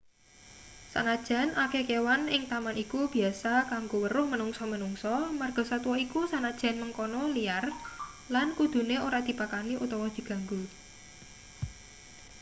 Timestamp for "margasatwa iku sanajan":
5.39-6.75